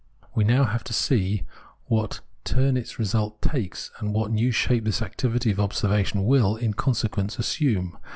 We 0.33 0.43
have 0.45 0.49
now 0.67 0.77
to 0.77 0.93
see 0.93 1.43
what 1.85 2.21
turn 2.43 2.75
its 2.75 2.97
result 2.97 3.39
takes, 3.39 3.91
and 3.99 4.15
what 4.15 4.31
new 4.31 4.49
shape 4.49 4.85
this 4.85 4.99
activity 5.03 5.51
of 5.51 5.59
observation 5.59 6.25
will, 6.25 6.55
in 6.55 6.73
consequence, 6.73 7.37
assume. 7.37 7.99